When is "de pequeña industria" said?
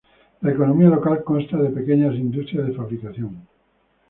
1.57-2.63